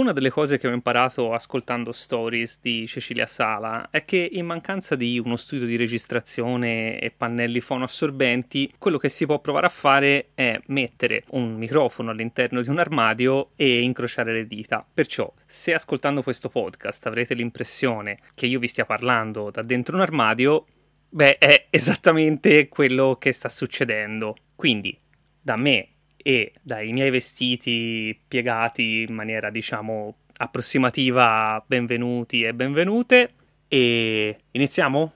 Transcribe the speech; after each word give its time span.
Una 0.00 0.12
delle 0.12 0.30
cose 0.30 0.56
che 0.56 0.66
ho 0.66 0.72
imparato 0.72 1.34
ascoltando 1.34 1.92
stories 1.92 2.60
di 2.62 2.86
Cecilia 2.86 3.26
Sala 3.26 3.90
è 3.90 4.06
che 4.06 4.30
in 4.32 4.46
mancanza 4.46 4.96
di 4.96 5.18
uno 5.18 5.36
studio 5.36 5.66
di 5.66 5.76
registrazione 5.76 6.98
e 6.98 7.10
pannelli 7.10 7.60
fonoassorbenti, 7.60 8.72
quello 8.78 8.96
che 8.96 9.10
si 9.10 9.26
può 9.26 9.40
provare 9.40 9.66
a 9.66 9.68
fare 9.68 10.28
è 10.32 10.58
mettere 10.68 11.24
un 11.32 11.52
microfono 11.52 12.12
all'interno 12.12 12.62
di 12.62 12.70
un 12.70 12.78
armadio 12.78 13.50
e 13.56 13.82
incrociare 13.82 14.32
le 14.32 14.46
dita. 14.46 14.86
Perciò, 14.90 15.30
se 15.44 15.74
ascoltando 15.74 16.22
questo 16.22 16.48
podcast 16.48 17.06
avrete 17.06 17.34
l'impressione 17.34 18.20
che 18.34 18.46
io 18.46 18.58
vi 18.58 18.68
stia 18.68 18.86
parlando 18.86 19.50
da 19.50 19.60
dentro 19.60 19.96
un 19.96 20.00
armadio, 20.00 20.64
beh, 21.10 21.36
è 21.36 21.66
esattamente 21.68 22.68
quello 22.68 23.16
che 23.20 23.32
sta 23.32 23.50
succedendo. 23.50 24.34
Quindi, 24.56 24.98
da 25.42 25.56
me 25.56 25.88
e 26.22 26.52
dai 26.62 26.92
miei 26.92 27.10
vestiti 27.10 28.18
piegati 28.26 29.06
in 29.08 29.14
maniera 29.14 29.50
diciamo 29.50 30.16
approssimativa 30.38 31.62
benvenuti 31.66 32.42
e 32.42 32.54
benvenute 32.54 33.34
e 33.68 34.36
iniziamo? 34.50 35.12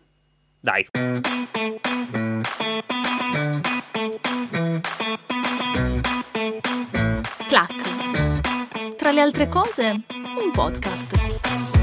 Dai. 0.60 0.86
Clac. 7.48 8.96
Tra 8.96 9.10
le 9.10 9.20
altre 9.20 9.48
cose, 9.48 10.02
un 10.40 10.50
podcast. 10.52 11.73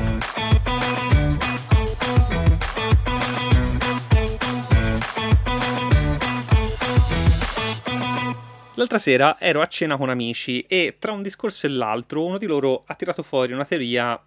L'altra 8.81 8.97
sera 8.97 9.39
ero 9.39 9.61
a 9.61 9.67
cena 9.67 9.95
con 9.95 10.09
amici 10.09 10.61
e 10.61 10.95
tra 10.97 11.11
un 11.11 11.21
discorso 11.21 11.67
e 11.67 11.69
l'altro 11.69 12.25
uno 12.25 12.39
di 12.39 12.47
loro 12.47 12.81
ha 12.87 12.95
tirato 12.95 13.21
fuori 13.21 13.53
una 13.53 13.63
teoria 13.63 14.19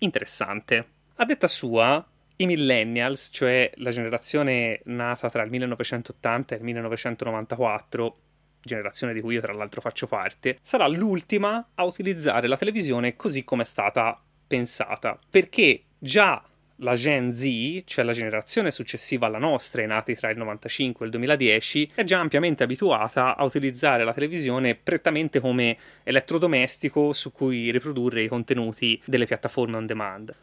interessante. 0.00 0.88
A 1.14 1.24
detta 1.24 1.48
sua, 1.48 2.06
i 2.36 2.44
millennials, 2.44 3.30
cioè 3.32 3.70
la 3.76 3.90
generazione 3.90 4.82
nata 4.84 5.30
tra 5.30 5.42
il 5.42 5.48
1980 5.48 6.54
e 6.54 6.58
il 6.58 6.64
1994, 6.64 8.16
generazione 8.60 9.14
di 9.14 9.22
cui 9.22 9.36
io 9.36 9.40
tra 9.40 9.54
l'altro 9.54 9.80
faccio 9.80 10.06
parte, 10.06 10.58
sarà 10.60 10.86
l'ultima 10.86 11.70
a 11.74 11.84
utilizzare 11.84 12.46
la 12.46 12.58
televisione 12.58 13.16
così 13.16 13.42
come 13.42 13.62
è 13.62 13.64
stata 13.64 14.22
pensata, 14.46 15.18
perché 15.30 15.84
già 15.98 16.44
la 16.80 16.94
Gen 16.94 17.32
Z, 17.32 17.82
cioè 17.84 18.04
la 18.04 18.12
generazione 18.12 18.70
successiva 18.70 19.26
alla 19.26 19.38
nostra, 19.38 19.84
nati 19.86 20.14
tra 20.14 20.30
il 20.30 20.38
95 20.38 21.00
e 21.00 21.08
il 21.08 21.10
2010, 21.12 21.90
è 21.94 22.04
già 22.04 22.20
ampiamente 22.20 22.62
abituata 22.62 23.36
a 23.36 23.44
utilizzare 23.44 24.04
la 24.04 24.12
televisione 24.12 24.74
prettamente 24.74 25.40
come 25.40 25.76
elettrodomestico 26.04 27.12
su 27.12 27.32
cui 27.32 27.70
riprodurre 27.70 28.22
i 28.22 28.28
contenuti 28.28 29.00
delle 29.04 29.26
piattaforme 29.26 29.76
on 29.76 29.86
demand. 29.86 30.34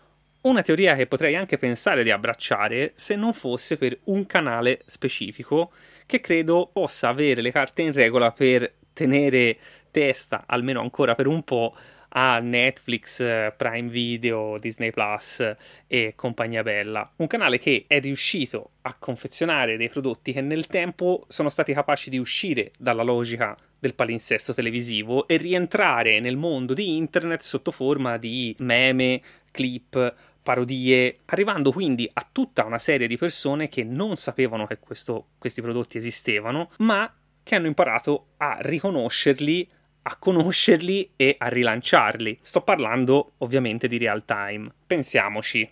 Una 0.41 0.61
teoria 0.61 0.95
che 0.95 1.07
potrei 1.07 1.35
anche 1.35 1.57
pensare 1.57 2.03
di 2.03 2.11
abbracciare 2.11 2.91
se 2.93 3.15
non 3.15 3.33
fosse 3.33 3.77
per 3.77 3.97
un 4.05 4.27
canale 4.27 4.81
specifico 4.85 5.71
che 6.05 6.19
credo 6.19 6.69
possa 6.71 7.07
avere 7.07 7.41
le 7.41 7.51
carte 7.51 7.81
in 7.81 7.91
regola 7.91 8.31
per 8.31 8.71
tenere 8.93 9.57
testa, 9.89 10.43
almeno 10.45 10.81
ancora 10.81 11.15
per 11.15 11.25
un 11.25 11.43
po', 11.43 11.75
a 12.17 12.39
Netflix, 12.39 13.17
Prime 13.57 13.89
Video, 13.89 14.57
Disney 14.57 14.91
Plus 14.91 15.55
e 15.87 16.13
compagnia 16.15 16.63
bella. 16.63 17.09
Un 17.17 17.27
canale 17.27 17.59
che 17.59 17.85
è 17.87 17.99
riuscito 17.99 18.71
a 18.81 18.93
confezionare 18.93 19.75
dei 19.75 19.89
prodotti 19.89 20.31
che 20.31 20.41
nel 20.41 20.67
tempo 20.67 21.25
sono 21.27 21.49
stati 21.49 21.73
capaci 21.73 22.09
di 22.09 22.17
uscire 22.17 22.71
dalla 22.77 23.03
logica 23.03 23.55
del 23.77 23.95
palinsesto 23.95 24.53
televisivo 24.53 25.27
e 25.27 25.35
rientrare 25.37 26.19
nel 26.19 26.37
mondo 26.37 26.73
di 26.73 26.95
internet 26.95 27.41
sotto 27.41 27.71
forma 27.71 28.17
di 28.17 28.55
meme, 28.59 29.21
clip, 29.51 30.15
parodie, 30.41 31.17
arrivando 31.25 31.71
quindi 31.71 32.09
a 32.13 32.25
tutta 32.31 32.63
una 32.63 32.79
serie 32.79 33.07
di 33.07 33.17
persone 33.17 33.67
che 33.67 33.83
non 33.83 34.15
sapevano 34.15 34.65
che 34.67 34.79
questo, 34.79 35.27
questi 35.37 35.61
prodotti 35.61 35.97
esistevano, 35.97 36.71
ma 36.77 37.13
che 37.43 37.55
hanno 37.55 37.67
imparato 37.67 38.27
a 38.37 38.57
riconoscerli 38.61 39.69
a 40.07 40.17
conoscerli 40.17 41.11
e 41.15 41.35
a 41.37 41.47
rilanciarli. 41.47 42.39
Sto 42.41 42.61
parlando 42.61 43.33
ovviamente 43.39 43.87
di 43.87 43.97
real 43.97 44.23
time. 44.23 44.71
Pensiamoci. 44.85 45.67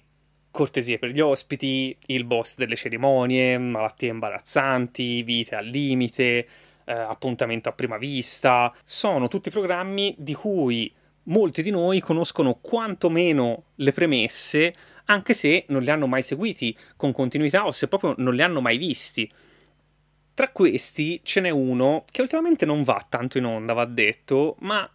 Cortesie 0.50 1.00
per 1.00 1.10
gli 1.10 1.20
ospiti, 1.20 1.96
il 2.08 2.26
boss 2.26 2.58
delle 2.58 2.76
cerimonie, 2.76 3.58
malattie 3.58 4.10
imbarazzanti, 4.10 5.24
vite 5.24 5.56
al 5.56 5.66
limite, 5.66 6.48
eh, 6.86 6.94
appuntamento 6.94 7.70
a 7.70 7.74
prima 7.74 7.98
vista, 7.98 8.74
sono 8.84 9.28
tutti 9.28 9.50
programmi 9.50 10.16
di 10.18 10.34
cui 10.34 10.94
molti 11.24 11.62
di 11.62 11.72
noi 11.72 12.02
conoscono 12.02 12.56
quantomeno 12.56 13.66
le 13.76 13.92
premesse, 13.92 14.76
anche 15.06 15.34
se 15.34 15.66
non 15.70 15.82
li 15.82 15.90
hanno 15.90 16.08
mai 16.08 16.22
seguiti 16.22 16.76
con 16.96 17.12
continuità 17.12 17.66
o 17.66 17.72
se 17.72 17.88
proprio 17.88 18.14
non 18.18 18.36
li 18.36 18.42
hanno 18.42 18.62
mai 18.62 18.78
visti. 18.78 19.32
Tra 20.36 20.50
questi 20.50 21.22
ce 21.24 21.42
n'è 21.42 21.52
uno 21.52 22.06
che 22.10 22.22
ultimamente 22.22 22.66
non 22.66 22.82
va 22.82 23.06
tanto 23.08 23.38
in 23.38 23.46
onda, 23.46 23.74
va 23.74 23.86
detto, 23.86 24.56
ma 24.62 24.90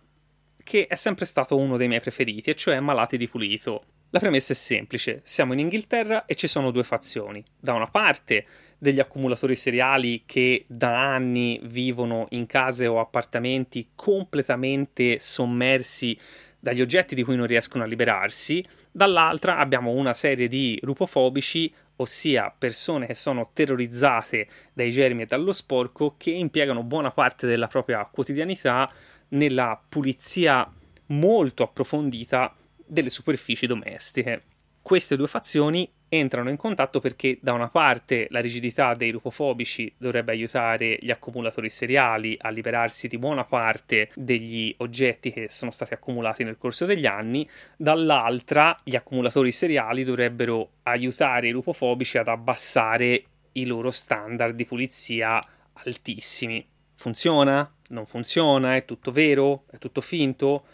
che 0.65 0.87
è 0.87 0.97
sempre 0.97 1.27
stato 1.27 1.57
uno 1.57 1.77
dei 1.77 1.87
miei 1.87 2.01
preferiti, 2.01 2.51
e 2.51 2.55
cioè 2.55 2.81
Malati 2.81 3.17
di 3.17 3.29
Pulito. 3.29 3.85
La 4.11 4.19
premessa 4.19 4.53
è 4.53 4.57
semplice, 4.57 5.21
siamo 5.23 5.53
in 5.53 5.61
Inghilterra 5.61 6.25
e 6.25 6.35
ci 6.35 6.49
sono 6.49 6.71
due 6.71 6.83
fazioni. 6.83 7.45
Da 7.57 7.75
una 7.75 7.87
parte 7.87 8.47
degli 8.79 8.99
accumulatori 8.99 9.55
seriali 9.55 10.25
che 10.27 10.65
da 10.67 11.13
anni 11.15 11.61
vivono 11.65 12.27
in 12.31 12.47
case 12.47 12.87
o 12.87 12.99
appartamenti 12.99 13.91
completamente 13.95 15.21
sommersi 15.21 16.19
dagli 16.59 16.81
oggetti 16.81 17.15
di 17.15 17.23
cui 17.23 17.37
non 17.37 17.47
riescono 17.47 17.85
a 17.85 17.87
liberarsi, 17.87 18.65
dall'altra 18.91 19.59
abbiamo 19.59 19.93
una 19.93 20.15
serie 20.15 20.49
di 20.49 20.79
rupofobici 20.83 21.73
ossia 21.99 22.53
persone 22.57 23.07
che 23.07 23.15
sono 23.15 23.51
terrorizzate 23.53 24.49
dai 24.73 24.91
germi 24.91 25.23
e 25.23 25.27
dallo 25.27 25.53
sporco, 25.53 26.15
che 26.17 26.31
impiegano 26.31 26.83
buona 26.83 27.11
parte 27.11 27.47
della 27.47 27.69
propria 27.69 28.05
quotidianità 28.05 28.91
nella 29.29 29.81
pulizia 29.89 30.71
molto 31.07 31.63
approfondita 31.63 32.55
delle 32.87 33.11
superfici 33.11 33.67
domestiche. 33.67 34.43
Queste 34.89 35.19
due 35.19 35.27
fazioni 35.27 35.87
entrano 36.09 36.49
in 36.49 36.57
contatto 36.57 36.99
perché 36.99 37.37
da 37.43 37.53
una 37.53 37.69
parte 37.69 38.27
la 38.31 38.41
rigidità 38.41 38.95
dei 38.95 39.11
lupofobici 39.11 39.93
dovrebbe 39.99 40.33
aiutare 40.33 40.97
gli 40.99 41.11
accumulatori 41.11 41.69
seriali 41.69 42.39
a 42.41 42.49
liberarsi 42.49 43.07
di 43.07 43.19
buona 43.19 43.45
parte 43.45 44.09
degli 44.15 44.75
oggetti 44.79 45.31
che 45.31 45.51
sono 45.51 45.71
stati 45.73 45.93
accumulati 45.93 46.43
nel 46.43 46.57
corso 46.57 46.87
degli 46.87 47.05
anni, 47.05 47.47
dall'altra 47.77 48.75
gli 48.83 48.97
accumulatori 48.97 49.53
seriali 49.53 50.05
dovrebbero 50.05 50.71
aiutare 50.85 51.49
i 51.49 51.53
lupofobici 51.53 52.17
ad 52.17 52.29
abbassare 52.29 53.25
i 53.53 53.67
loro 53.67 53.91
standard 53.91 54.55
di 54.55 54.65
pulizia 54.65 55.39
altissimi. 55.75 56.67
Funziona? 56.95 57.71
Non 57.89 58.07
funziona? 58.07 58.75
È 58.75 58.87
tutto 58.87 59.13
vero? 59.13 59.65
È 59.71 59.77
tutto 59.77 60.01
finto? 60.01 60.65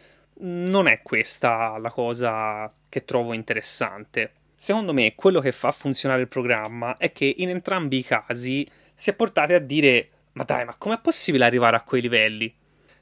Non 0.46 0.88
è 0.88 1.00
questa 1.00 1.78
la 1.78 1.90
cosa 1.90 2.70
che 2.90 3.06
trovo 3.06 3.32
interessante. 3.32 4.32
Secondo 4.54 4.92
me 4.92 5.14
quello 5.14 5.40
che 5.40 5.52
fa 5.52 5.70
funzionare 5.70 6.20
il 6.20 6.28
programma 6.28 6.98
è 6.98 7.12
che 7.12 7.34
in 7.38 7.48
entrambi 7.48 7.98
i 7.98 8.04
casi 8.04 8.68
si 8.94 9.08
è 9.08 9.14
portati 9.14 9.54
a 9.54 9.58
dire 9.58 10.10
ma 10.32 10.44
dai, 10.44 10.66
ma 10.66 10.74
com'è 10.76 10.98
possibile 11.00 11.46
arrivare 11.46 11.76
a 11.76 11.82
quei 11.82 12.02
livelli? 12.02 12.52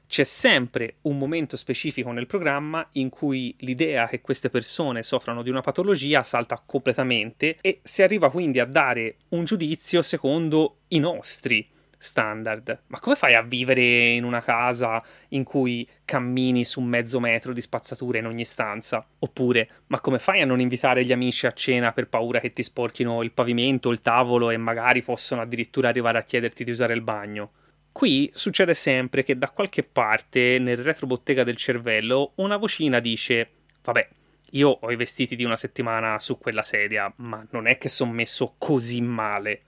C'è 0.07 0.23
sempre 0.23 0.97
un 1.01 1.17
momento 1.17 1.57
specifico 1.57 2.11
nel 2.11 2.27
programma 2.27 2.87
in 2.93 3.09
cui 3.09 3.53
l'idea 3.59 4.07
che 4.07 4.21
queste 4.21 4.49
persone 4.49 5.03
soffrano 5.03 5.41
di 5.41 5.49
una 5.49 5.61
patologia 5.61 6.23
salta 6.23 6.61
completamente 6.65 7.57
e 7.59 7.79
si 7.83 8.03
arriva 8.03 8.31
quindi 8.31 8.59
a 8.61 8.65
dare 8.65 9.17
un 9.29 9.43
giudizio 9.43 10.01
secondo 10.01 10.77
i 10.89 10.99
nostri 10.99 11.67
standard. 12.03 12.81
Ma 12.87 12.99
come 12.99 13.15
fai 13.15 13.33
a 13.33 13.41
vivere 13.41 13.81
in 13.81 14.25
una 14.25 14.41
casa 14.41 15.01
in 15.29 15.43
cui 15.43 15.87
cammini 16.03 16.65
su 16.65 16.81
mezzo 16.81 17.19
metro 17.19 17.53
di 17.53 17.61
spazzatura 17.61 18.17
in 18.17 18.27
ogni 18.27 18.45
stanza? 18.45 19.05
Oppure, 19.19 19.69
ma 19.87 20.01
come 20.01 20.19
fai 20.19 20.41
a 20.41 20.45
non 20.45 20.59
invitare 20.59 21.05
gli 21.05 21.13
amici 21.13 21.47
a 21.47 21.51
cena 21.51 21.93
per 21.93 22.09
paura 22.09 22.39
che 22.39 22.53
ti 22.53 22.61
sporchino 22.61 23.23
il 23.23 23.31
pavimento, 23.31 23.89
il 23.89 24.01
tavolo 24.01 24.49
e 24.49 24.57
magari 24.57 25.01
possono 25.01 25.41
addirittura 25.41 25.87
arrivare 25.87 26.17
a 26.17 26.23
chiederti 26.23 26.63
di 26.63 26.71
usare 26.71 26.93
il 26.93 27.01
bagno? 27.01 27.51
Qui 27.91 28.29
succede 28.33 28.73
sempre 28.73 29.23
che 29.23 29.37
da 29.37 29.49
qualche 29.49 29.83
parte 29.83 30.57
nel 30.59 30.77
retrobottega 30.77 31.43
del 31.43 31.55
cervello 31.55 32.33
una 32.35 32.57
vocina 32.57 32.99
dice: 32.99 33.49
Vabbè, 33.83 34.07
io 34.51 34.69
ho 34.69 34.91
i 34.91 34.95
vestiti 34.95 35.35
di 35.35 35.43
una 35.43 35.55
settimana 35.55 36.19
su 36.19 36.37
quella 36.37 36.63
sedia, 36.63 37.11
ma 37.17 37.45
non 37.51 37.67
è 37.67 37.77
che 37.77 37.89
sono 37.89 38.11
messo 38.11 38.55
così 38.57 38.99
male 38.99 39.61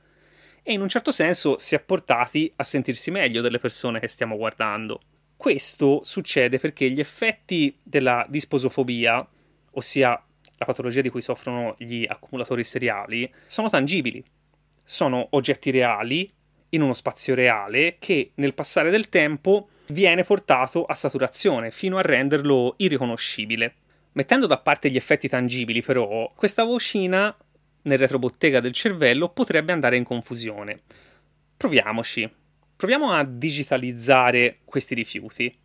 e 0.67 0.73
in 0.73 0.81
un 0.81 0.89
certo 0.89 1.11
senso 1.11 1.59
si 1.59 1.75
è 1.75 1.79
portati 1.79 2.51
a 2.55 2.63
sentirsi 2.63 3.11
meglio 3.11 3.41
delle 3.41 3.59
persone 3.59 3.99
che 3.99 4.07
stiamo 4.07 4.35
guardando. 4.35 4.99
Questo 5.37 6.01
succede 6.03 6.57
perché 6.57 6.89
gli 6.89 6.99
effetti 6.99 7.77
della 7.83 8.25
disposofobia, 8.27 9.25
ossia 9.73 10.19
la 10.57 10.65
patologia 10.65 11.01
di 11.01 11.09
cui 11.09 11.21
soffrono 11.21 11.75
gli 11.77 12.03
accumulatori 12.07 12.63
seriali, 12.63 13.31
sono 13.45 13.69
tangibili. 13.69 14.23
Sono 14.83 15.27
oggetti 15.31 15.69
reali 15.69 16.27
in 16.69 16.81
uno 16.81 16.93
spazio 16.93 17.35
reale 17.35 17.97
che 17.99 18.31
nel 18.35 18.55
passare 18.55 18.89
del 18.89 19.09
tempo 19.09 19.69
viene 19.89 20.23
portato 20.23 20.83
a 20.83 20.95
saturazione 20.95 21.69
fino 21.69 21.99
a 21.99 22.01
renderlo 22.01 22.73
irriconoscibile. 22.77 23.75
Mettendo 24.13 24.47
da 24.47 24.57
parte 24.57 24.89
gli 24.89 24.95
effetti 24.95 25.29
tangibili, 25.29 25.83
però, 25.83 26.31
questa 26.35 26.63
vocina 26.63 27.35
nel 27.85 27.97
retrobottega 27.97 28.59
del 28.59 28.73
cervello 28.73 29.29
potrebbe 29.29 29.71
andare 29.71 29.97
in 29.97 30.03
confusione. 30.03 30.81
Proviamoci. 31.57 32.29
Proviamo 32.75 33.11
a 33.11 33.23
digitalizzare 33.23 34.59
questi 34.65 34.93
rifiuti. 34.93 35.57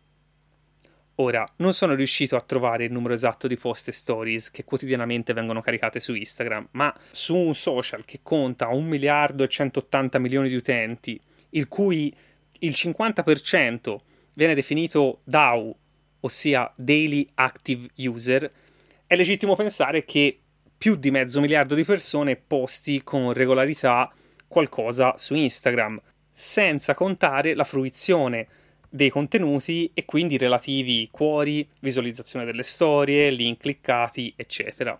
Ora, 1.15 1.45
non 1.57 1.73
sono 1.73 1.93
riuscito 1.93 2.35
a 2.35 2.41
trovare 2.41 2.85
il 2.85 2.91
numero 2.91 3.13
esatto 3.13 3.47
di 3.47 3.57
post 3.57 3.89
e 3.89 3.91
stories 3.91 4.49
che 4.49 4.63
quotidianamente 4.63 5.33
vengono 5.33 5.61
caricate 5.61 5.99
su 5.99 6.15
Instagram, 6.15 6.69
ma 6.71 6.95
su 7.11 7.35
un 7.35 7.53
social 7.53 8.05
che 8.05 8.21
conta 8.23 8.69
1 8.69 8.87
miliardo 8.87 9.43
e 9.43 9.47
180 9.47 10.17
milioni 10.19 10.47
di 10.47 10.55
utenti, 10.55 11.19
il 11.51 11.67
cui 11.67 12.15
il 12.59 12.71
50% 12.71 13.97
viene 14.33 14.55
definito 14.55 15.21
DAO, 15.25 15.75
ossia 16.21 16.71
Daily 16.75 17.27
Active 17.35 17.89
User, 17.97 18.51
è 19.05 19.15
legittimo 19.15 19.55
pensare 19.55 20.05
che 20.05 20.40
più 20.81 20.95
di 20.95 21.11
mezzo 21.11 21.39
miliardo 21.39 21.75
di 21.75 21.83
persone 21.83 22.35
posti 22.35 23.03
con 23.03 23.33
regolarità 23.33 24.11
qualcosa 24.47 25.13
su 25.15 25.35
Instagram, 25.35 26.01
senza 26.31 26.95
contare 26.95 27.53
la 27.53 27.63
fruizione 27.63 28.47
dei 28.89 29.11
contenuti 29.11 29.91
e 29.93 30.05
quindi 30.05 30.39
relativi 30.39 31.07
cuori, 31.11 31.69
visualizzazione 31.81 32.45
delle 32.45 32.63
storie, 32.63 33.29
link 33.29 33.59
cliccati, 33.59 34.33
eccetera. 34.35 34.99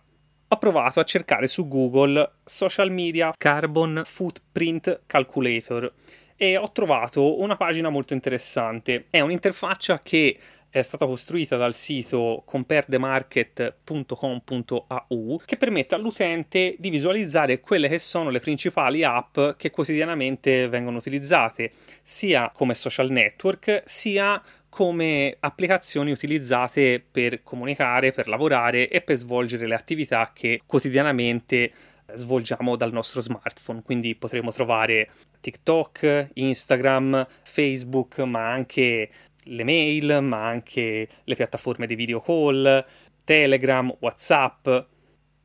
Ho 0.50 0.58
provato 0.58 1.00
a 1.00 1.04
cercare 1.04 1.48
su 1.48 1.68
Google 1.68 2.34
Social 2.46 2.92
Media 2.92 3.34
Carbon 3.36 4.04
Footprint 4.06 5.02
Calculator 5.08 5.92
e 6.36 6.58
ho 6.58 6.72
trovato 6.72 7.40
una 7.42 7.58
pagina 7.58 7.90
molto 7.90 8.14
interessante. 8.14 9.08
È 9.10 9.20
un'interfaccia 9.20 10.00
che 10.04 10.38
è 10.72 10.82
stata 10.84 11.06
costruita 11.06 11.58
dal 11.58 11.74
sito 11.74 12.44
comparethemarket.com.au 12.46 15.42
che 15.46 15.58
permette 15.58 15.96
all'utente 15.96 16.78
di 16.80 16.90
visualizzare 16.90 17.60
quelle 17.60 17.90
che 17.90 18.00
sono 18.00 18.30
le 18.30 18.40
principali 18.40 19.04
app 19.04 19.38
che 19.58 19.70
quotidianamente 19.70 20.70
vengono 20.70 20.96
utilizzate, 20.98 21.72
sia 22.02 22.50
come 22.56 22.74
social 22.74 23.12
network, 23.12 23.82
sia 23.84 24.42
come 24.70 25.36
applicazioni 25.42 26.12
utilizzate 26.12 27.04
per 27.12 27.44
comunicare, 27.44 28.14
per 28.14 28.30
lavorare 28.30 28.88
e 28.88 29.02
per 29.02 29.18
svolgere 29.18 29.68
le 29.68 29.76
attività 29.76 30.32
che 30.34 30.62
quotidianamente 30.66 31.74
svolgiamo 32.14 32.78
dal 32.78 32.94
nostro 32.94 33.20
smartphone. 33.20 33.82
Quindi 33.84 34.16
potremo 34.16 34.52
trovare 34.52 35.10
TikTok, 35.42 36.30
Instagram, 36.34 37.28
Facebook, 37.44 38.20
ma 38.20 38.50
anche 38.50 39.10
le 39.44 39.64
mail, 39.64 40.20
ma 40.22 40.46
anche 40.46 41.08
le 41.24 41.36
piattaforme 41.36 41.88
di 41.88 41.96
video 41.96 42.20
call, 42.20 42.86
Telegram, 43.24 43.94
WhatsApp. 44.00 44.70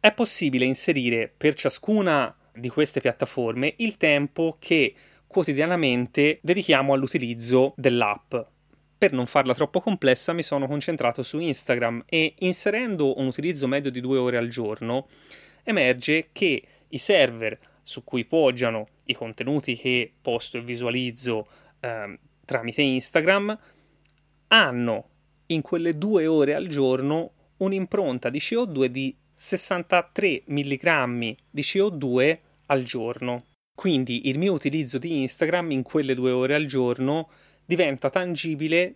È 0.00 0.12
possibile 0.12 0.64
inserire 0.64 1.32
per 1.34 1.54
ciascuna 1.54 2.34
di 2.54 2.69
queste 2.69 3.00
piattaforme 3.00 3.75
il 3.78 3.96
tempo 3.96 4.56
che 4.58 4.94
quotidianamente 5.26 6.38
dedichiamo 6.43 6.93
all'utilizzo 6.93 7.75
dell'app. 7.76 8.34
Per 8.98 9.12
non 9.12 9.26
farla 9.26 9.54
troppo 9.54 9.81
complessa 9.81 10.32
mi 10.32 10.42
sono 10.42 10.66
concentrato 10.66 11.22
su 11.22 11.38
Instagram 11.38 12.04
e 12.06 12.34
inserendo 12.38 13.19
un 13.19 13.26
utilizzo 13.26 13.66
medio 13.66 13.90
di 13.90 14.00
due 14.00 14.16
ore 14.16 14.38
al 14.38 14.49
giorno 14.49 15.08
emerge 15.64 16.28
che 16.32 16.62
i 16.88 16.99
server 16.99 17.58
su 17.82 18.04
cui 18.04 18.25
poggiano 18.25 18.88
i 19.04 19.14
contenuti 19.14 19.76
che 19.76 20.12
posto 20.22 20.56
e 20.56 20.62
visualizzo 20.62 21.46
eh, 21.81 22.19
tramite 22.44 22.81
Instagram 22.81 23.58
hanno 24.48 25.08
in 25.46 25.62
quelle 25.62 25.96
due 25.96 26.26
ore 26.26 26.54
al 26.54 26.66
giorno 26.66 27.32
un'impronta 27.58 28.28
di 28.28 28.38
CO2 28.38 28.87
di 28.87 29.16
63 29.34 30.44
mg 30.46 31.37
di 31.50 31.62
CO2 31.62 32.38
al 32.66 32.82
giorno. 32.82 33.44
Quindi 33.75 34.28
il 34.28 34.38
mio 34.38 34.52
utilizzo 34.52 34.98
di 34.98 35.20
Instagram 35.20 35.70
in 35.70 35.82
quelle 35.82 36.14
due 36.14 36.31
ore 36.31 36.54
al 36.54 36.64
giorno 36.64 37.28
diventa 37.64 38.08
tangibile 38.08 38.94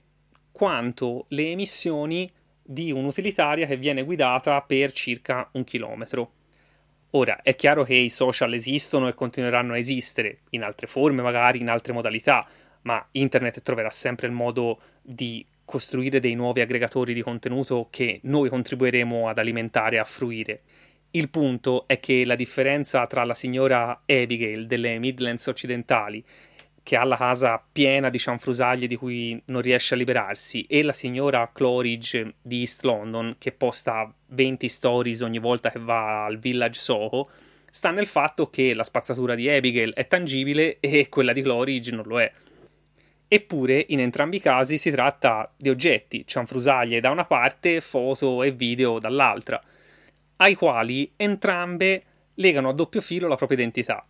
quanto 0.50 1.26
le 1.28 1.50
emissioni 1.50 2.30
di 2.62 2.90
un'utilitaria 2.90 3.66
che 3.66 3.76
viene 3.76 4.04
guidata 4.04 4.60
per 4.62 4.92
circa 4.92 5.48
un 5.52 5.64
chilometro. 5.64 6.32
Ora, 7.10 7.42
è 7.42 7.56
chiaro 7.56 7.82
che 7.82 7.94
i 7.94 8.08
social 8.08 8.54
esistono 8.54 9.08
e 9.08 9.14
continueranno 9.14 9.72
a 9.72 9.78
esistere, 9.78 10.42
in 10.50 10.62
altre 10.62 10.86
forme 10.86 11.22
magari, 11.22 11.60
in 11.60 11.68
altre 11.68 11.92
modalità, 11.92 12.46
ma 12.82 13.06
internet 13.12 13.62
troverà 13.62 13.90
sempre 13.90 14.26
il 14.26 14.32
modo 14.32 14.80
di 15.02 15.44
costruire 15.64 16.18
dei 16.18 16.34
nuovi 16.34 16.60
aggregatori 16.60 17.14
di 17.14 17.22
contenuto 17.22 17.86
che 17.90 18.20
noi 18.24 18.48
contribuiremo 18.48 19.28
ad 19.28 19.38
alimentare 19.38 19.96
e 19.96 19.98
a 20.00 20.04
fruire. 20.04 20.62
Il 21.12 21.28
punto 21.28 21.84
è 21.86 21.98
che 22.00 22.24
la 22.24 22.34
differenza 22.34 23.06
tra 23.06 23.24
la 23.24 23.34
signora 23.34 24.02
Abigail 24.06 24.66
delle 24.66 24.98
Midlands 24.98 25.46
occidentali, 25.46 26.24
che 26.82 26.96
ha 26.96 27.04
la 27.04 27.16
casa 27.16 27.62
piena 27.70 28.10
di 28.10 28.18
cianfrusaglie 28.18 28.86
di 28.86 28.96
cui 28.96 29.40
non 29.46 29.60
riesce 29.60 29.94
a 29.94 29.96
liberarsi, 29.96 30.66
e 30.68 30.82
la 30.82 30.92
signora 30.92 31.50
Cloridge 31.52 32.34
di 32.42 32.60
East 32.60 32.82
London, 32.82 33.36
che 33.38 33.52
posta 33.52 34.12
20 34.26 34.68
stories 34.68 35.20
ogni 35.20 35.38
volta 35.38 35.70
che 35.70 35.78
va 35.78 36.24
al 36.24 36.38
Village 36.38 36.80
Soho, 36.80 37.28
sta 37.70 37.90
nel 37.90 38.06
fatto 38.06 38.50
che 38.50 38.74
la 38.74 38.84
spazzatura 38.84 39.34
di 39.34 39.48
Abigail 39.48 39.92
è 39.92 40.06
tangibile 40.08 40.78
e 40.80 41.08
quella 41.08 41.32
di 41.32 41.42
Cloridge 41.42 41.92
non 41.92 42.06
lo 42.06 42.20
è. 42.20 42.32
Eppure, 43.32 43.84
in 43.90 44.00
entrambi 44.00 44.38
i 44.38 44.40
casi 44.40 44.76
si 44.76 44.90
tratta 44.90 45.54
di 45.56 45.68
oggetti, 45.68 46.24
cianfrusaglie 46.26 46.98
da 46.98 47.10
una 47.10 47.24
parte, 47.24 47.80
foto 47.80 48.42
e 48.42 48.50
video 48.50 48.98
dall'altra, 48.98 49.60
ai 50.38 50.56
quali 50.56 51.12
entrambe 51.14 52.02
legano 52.34 52.70
a 52.70 52.72
doppio 52.72 53.00
filo 53.00 53.28
la 53.28 53.36
propria 53.36 53.58
identità. 53.58 54.04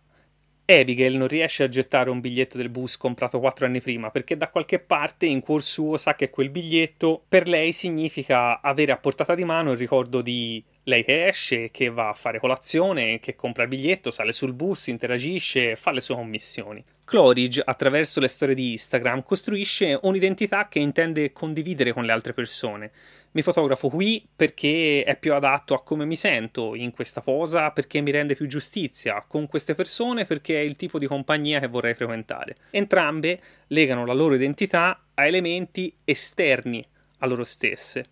Abigail 0.65 1.17
non 1.17 1.27
riesce 1.27 1.61
a 1.61 1.69
gettare 1.69 2.09
un 2.09 2.19
biglietto 2.19 2.57
del 2.57 2.69
bus 2.69 2.97
comprato 2.97 3.39
quattro 3.39 3.67
anni 3.67 3.79
prima 3.79 4.09
perché 4.09 4.35
da 4.35 4.49
qualche 4.49 4.79
parte 4.79 5.27
in 5.27 5.41
cuor 5.41 5.61
suo 5.61 5.97
sa 5.97 6.15
che 6.15 6.31
quel 6.31 6.49
biglietto 6.49 7.23
per 7.27 7.47
lei 7.47 7.73
significa 7.73 8.59
avere 8.59 8.91
a 8.91 8.97
portata 8.97 9.35
di 9.35 9.43
mano 9.43 9.73
il 9.73 9.77
ricordo 9.77 10.21
di 10.23 10.63
lei 10.83 11.03
che 11.03 11.27
esce, 11.27 11.69
che 11.69 11.89
va 11.89 12.09
a 12.09 12.13
fare 12.13 12.39
colazione, 12.39 13.19
che 13.19 13.35
compra 13.35 13.63
il 13.63 13.69
biglietto, 13.69 14.09
sale 14.09 14.31
sul 14.31 14.53
bus, 14.53 14.87
interagisce, 14.87 15.75
fa 15.75 15.91
le 15.91 16.01
sue 16.01 16.15
commissioni. 16.15 16.83
Cloridge, 17.03 17.61
attraverso 17.63 18.19
le 18.19 18.27
storie 18.27 18.55
di 18.55 18.71
Instagram, 18.71 19.23
costruisce 19.23 19.99
un'identità 20.01 20.67
che 20.67 20.79
intende 20.79 21.33
condividere 21.33 21.93
con 21.93 22.05
le 22.05 22.11
altre 22.11 22.33
persone. 22.33 22.91
Mi 23.33 23.41
fotografo 23.41 23.89
qui 23.89 24.25
perché 24.35 25.03
è 25.03 25.17
più 25.17 25.33
adatto 25.33 25.73
a 25.73 25.83
come 25.83 26.05
mi 26.05 26.15
sento 26.15 26.73
in 26.73 26.91
questa 26.91 27.21
posa, 27.21 27.71
perché 27.71 28.01
mi 28.01 28.11
rende 28.11 28.35
più 28.35 28.47
giustizia, 28.47 29.23
con 29.27 29.47
queste 29.47 29.75
persone 29.75 30.25
perché 30.25 30.59
è 30.59 30.63
il 30.63 30.75
tipo 30.75 30.97
di 30.97 31.05
compagnia 31.05 31.59
che 31.59 31.67
vorrei 31.67 31.93
frequentare. 31.93 32.55
Entrambe 32.71 33.39
legano 33.67 34.05
la 34.05 34.13
loro 34.13 34.35
identità 34.35 35.03
a 35.13 35.25
elementi 35.25 35.93
esterni 36.03 36.85
a 37.19 37.25
loro 37.25 37.43
stesse. 37.43 38.05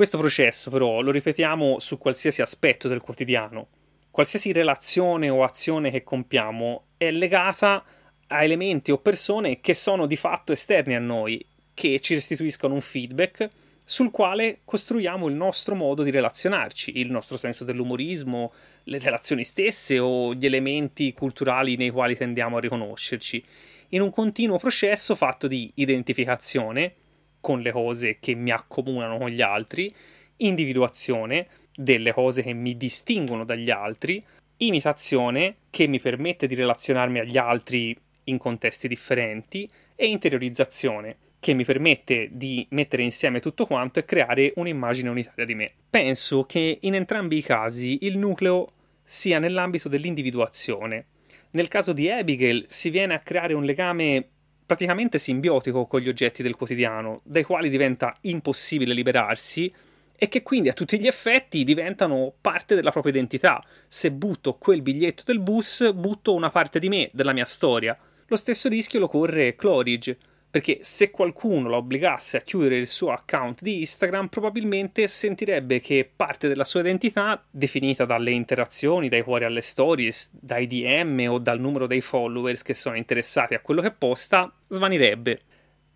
Questo 0.00 0.16
processo, 0.16 0.70
però, 0.70 1.02
lo 1.02 1.10
ripetiamo 1.10 1.78
su 1.78 1.98
qualsiasi 1.98 2.40
aspetto 2.40 2.88
del 2.88 3.02
quotidiano. 3.02 3.68
Qualsiasi 4.10 4.50
relazione 4.50 5.28
o 5.28 5.44
azione 5.44 5.90
che 5.90 6.02
compiamo 6.02 6.84
è 6.96 7.10
legata 7.10 7.84
a 8.28 8.42
elementi 8.42 8.92
o 8.92 8.96
persone 8.96 9.60
che 9.60 9.74
sono 9.74 10.06
di 10.06 10.16
fatto 10.16 10.52
esterni 10.52 10.94
a 10.94 11.00
noi, 11.00 11.44
che 11.74 12.00
ci 12.00 12.14
restituiscono 12.14 12.72
un 12.72 12.80
feedback 12.80 13.50
sul 13.84 14.10
quale 14.10 14.60
costruiamo 14.64 15.28
il 15.28 15.34
nostro 15.34 15.74
modo 15.74 16.02
di 16.02 16.10
relazionarci, 16.10 16.98
il 16.98 17.10
nostro 17.10 17.36
senso 17.36 17.64
dell'umorismo, 17.64 18.54
le 18.84 18.98
relazioni 18.98 19.44
stesse 19.44 19.98
o 19.98 20.32
gli 20.32 20.46
elementi 20.46 21.12
culturali 21.12 21.76
nei 21.76 21.90
quali 21.90 22.16
tendiamo 22.16 22.56
a 22.56 22.60
riconoscerci, 22.60 23.44
in 23.90 24.00
un 24.00 24.08
continuo 24.08 24.56
processo 24.56 25.14
fatto 25.14 25.46
di 25.46 25.70
identificazione, 25.74 26.94
con 27.40 27.60
le 27.60 27.72
cose 27.72 28.18
che 28.20 28.34
mi 28.34 28.50
accomunano 28.50 29.18
con 29.18 29.28
gli 29.30 29.42
altri, 29.42 29.94
individuazione 30.36 31.46
delle 31.74 32.12
cose 32.12 32.42
che 32.42 32.52
mi 32.52 32.76
distinguono 32.76 33.44
dagli 33.44 33.70
altri, 33.70 34.22
imitazione 34.58 35.56
che 35.70 35.86
mi 35.86 36.00
permette 36.00 36.46
di 36.46 36.54
relazionarmi 36.54 37.18
agli 37.18 37.38
altri 37.38 37.96
in 38.24 38.38
contesti 38.38 38.88
differenti 38.88 39.68
e 39.96 40.06
interiorizzazione 40.06 41.16
che 41.40 41.54
mi 41.54 41.64
permette 41.64 42.28
di 42.32 42.66
mettere 42.70 43.02
insieme 43.02 43.40
tutto 43.40 43.66
quanto 43.66 43.98
e 43.98 44.04
creare 44.04 44.52
un'immagine 44.56 45.08
unitaria 45.08 45.46
di 45.46 45.54
me. 45.54 45.72
Penso 45.88 46.44
che 46.44 46.78
in 46.82 46.94
entrambi 46.94 47.38
i 47.38 47.42
casi 47.42 47.98
il 48.02 48.18
nucleo 48.18 48.68
sia 49.02 49.38
nell'ambito 49.38 49.88
dell'individuazione. 49.88 51.06
Nel 51.52 51.68
caso 51.68 51.92
di 51.94 52.10
Abigail 52.10 52.66
si 52.68 52.90
viene 52.90 53.14
a 53.14 53.20
creare 53.20 53.54
un 53.54 53.64
legame 53.64 54.28
praticamente 54.70 55.18
simbiotico 55.18 55.86
con 55.86 55.98
gli 55.98 56.08
oggetti 56.08 56.44
del 56.44 56.54
quotidiano, 56.54 57.22
dai 57.24 57.42
quali 57.42 57.68
diventa 57.68 58.14
impossibile 58.20 58.94
liberarsi 58.94 59.72
e 60.14 60.28
che 60.28 60.44
quindi 60.44 60.68
a 60.68 60.72
tutti 60.72 61.00
gli 61.00 61.08
effetti 61.08 61.64
diventano 61.64 62.32
parte 62.40 62.76
della 62.76 62.92
propria 62.92 63.14
identità. 63.14 63.64
Se 63.88 64.12
butto 64.12 64.54
quel 64.54 64.80
biglietto 64.80 65.24
del 65.26 65.40
bus, 65.40 65.92
butto 65.92 66.34
una 66.34 66.50
parte 66.50 66.78
di 66.78 66.88
me, 66.88 67.10
della 67.12 67.32
mia 67.32 67.46
storia. 67.46 67.98
Lo 68.28 68.36
stesso 68.36 68.68
rischio 68.68 69.00
lo 69.00 69.08
corre 69.08 69.56
Cloridge, 69.56 70.16
perché 70.50 70.78
se 70.80 71.10
qualcuno 71.10 71.68
lo 71.68 71.76
obbligasse 71.76 72.38
a 72.38 72.40
chiudere 72.40 72.76
il 72.76 72.88
suo 72.88 73.12
account 73.12 73.62
di 73.62 73.80
Instagram, 73.80 74.26
probabilmente 74.26 75.06
sentirebbe 75.06 75.80
che 75.80 76.10
parte 76.14 76.48
della 76.48 76.64
sua 76.64 76.80
identità, 76.80 77.42
definita 77.48 78.04
dalle 78.04 78.32
interazioni, 78.32 79.08
dai 79.08 79.22
cuori 79.22 79.44
alle 79.44 79.60
stories, 79.60 80.30
dai 80.32 80.66
DM 80.66 81.26
o 81.28 81.38
dal 81.38 81.60
numero 81.60 81.86
dei 81.86 82.00
followers 82.00 82.62
che 82.62 82.74
sono 82.74 82.96
interessati 82.96 83.54
a 83.54 83.60
quello 83.60 83.80
che 83.80 83.92
posta, 83.92 84.52
svanirebbe. 84.66 85.42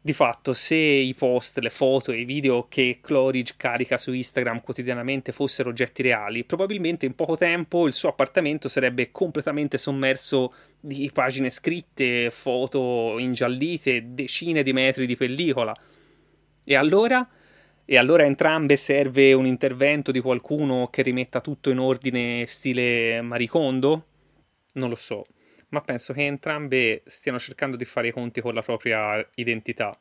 Di 0.07 0.13
fatto, 0.13 0.53
se 0.53 0.75
i 0.75 1.15
post, 1.15 1.61
le 1.61 1.71
foto 1.71 2.13
e 2.13 2.21
i 2.21 2.25
video 2.27 2.67
che 2.69 2.99
Cloridge 3.01 3.55
carica 3.57 3.97
su 3.97 4.13
Instagram 4.13 4.61
quotidianamente 4.61 5.33
fossero 5.33 5.71
oggetti 5.71 6.03
reali, 6.03 6.45
probabilmente 6.45 7.07
in 7.07 7.15
poco 7.15 7.39
tempo 7.39 7.87
il 7.87 7.95
suo 7.95 8.11
appartamento 8.11 8.69
sarebbe 8.69 9.11
completamente 9.11 9.79
sommerso 9.79 10.53
di 10.79 11.11
pagine 11.11 11.49
scritte, 11.49 12.29
foto 12.31 13.19
ingiallite, 13.19 14.13
decine 14.13 14.63
di 14.63 14.75
metri 14.75 15.07
di 15.07 15.17
pellicola. 15.17 15.75
E 16.65 16.75
allora? 16.75 17.27
E 17.87 17.97
allora 17.97 18.25
entrambe 18.25 18.77
serve 18.77 19.33
un 19.33 19.47
intervento 19.47 20.13
di 20.13 20.21
qualcuno 20.21 20.89
che 20.89 21.01
rimetta 21.01 21.41
tutto 21.41 21.71
in 21.71 21.79
ordine 21.79 22.45
stile 22.47 23.23
Maricondo? 23.23 24.05
Non 24.75 24.91
lo 24.91 24.97
so 24.97 25.25
ma 25.75 25.81
penso 25.81 26.13
che 26.13 26.25
entrambe 26.25 27.03
stiano 27.05 27.41
cercando 27.41 27.75
di 27.75 27.85
fare 27.85 28.09
i 28.09 28.13
conti 28.13 28.41
con 28.41 28.55
la 28.55 28.63
propria 28.63 29.29
identità, 29.35 29.99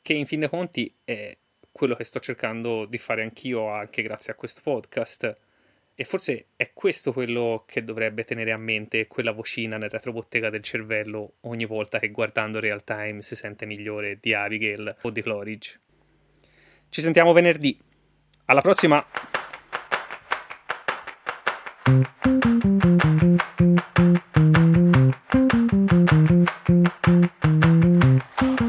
che 0.00 0.12
in 0.12 0.24
fin 0.24 0.38
dei 0.38 0.48
conti 0.48 0.94
è 1.02 1.36
quello 1.72 1.96
che 1.96 2.04
sto 2.04 2.20
cercando 2.20 2.84
di 2.84 2.96
fare 2.96 3.22
anch'io 3.22 3.68
anche 3.68 4.02
grazie 4.02 4.32
a 4.32 4.36
questo 4.36 4.60
podcast. 4.62 5.36
E 5.94 6.04
forse 6.04 6.46
è 6.54 6.70
questo 6.72 7.12
quello 7.12 7.64
che 7.66 7.82
dovrebbe 7.82 8.24
tenere 8.24 8.52
a 8.52 8.56
mente 8.56 9.08
quella 9.08 9.32
vocina 9.32 9.76
nel 9.78 9.90
retrobottega 9.90 10.48
del 10.48 10.62
cervello 10.62 11.34
ogni 11.40 11.66
volta 11.66 11.98
che 11.98 12.10
guardando 12.10 12.60
real 12.60 12.84
time 12.84 13.20
si 13.20 13.34
sente 13.34 13.66
migliore 13.66 14.18
di 14.20 14.32
Abigail 14.32 14.96
o 15.02 15.10
di 15.10 15.22
Cloridge. 15.22 15.80
Ci 16.88 17.00
sentiamo 17.00 17.32
venerdì. 17.32 17.78
Alla 18.46 18.60
prossima! 18.60 19.41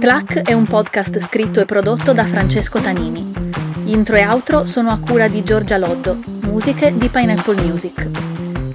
Tlac 0.04 0.42
è 0.42 0.52
un 0.52 0.66
podcast 0.66 1.18
scritto 1.22 1.62
e 1.62 1.66
prodotto 1.66 2.12
da 2.12 2.26
Francesco 2.26 2.82
Tanini. 2.82 3.32
Intro 3.86 4.18
e 4.18 4.28
outro 4.28 4.66
sono 4.66 4.92
a 4.92 5.00
cura 5.00 5.30
di 5.30 5.46
Giorgia 5.46 5.78
Loddo, 5.78 6.20
musiche 6.42 6.94
di 6.94 7.08
Pineapple 7.08 7.62
Music. 7.62 8.10